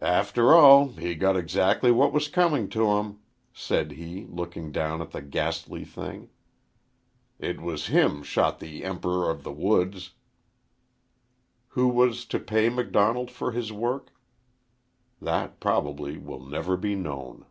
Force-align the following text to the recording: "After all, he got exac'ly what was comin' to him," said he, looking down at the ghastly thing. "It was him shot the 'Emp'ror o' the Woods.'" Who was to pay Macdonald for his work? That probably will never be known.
"After 0.00 0.54
all, 0.54 0.92
he 0.92 1.14
got 1.14 1.36
exac'ly 1.36 1.90
what 1.92 2.10
was 2.10 2.26
comin' 2.26 2.70
to 2.70 2.92
him," 2.92 3.18
said 3.52 3.90
he, 3.90 4.24
looking 4.24 4.72
down 4.72 5.02
at 5.02 5.10
the 5.10 5.20
ghastly 5.20 5.84
thing. 5.84 6.30
"It 7.38 7.60
was 7.60 7.88
him 7.88 8.22
shot 8.22 8.60
the 8.60 8.80
'Emp'ror 8.82 9.26
o' 9.28 9.34
the 9.34 9.52
Woods.'" 9.52 10.12
Who 11.76 11.88
was 11.88 12.24
to 12.32 12.38
pay 12.40 12.70
Macdonald 12.70 13.30
for 13.30 13.52
his 13.52 13.70
work? 13.70 14.14
That 15.20 15.60
probably 15.60 16.16
will 16.16 16.40
never 16.40 16.78
be 16.78 16.94
known. 16.94 17.44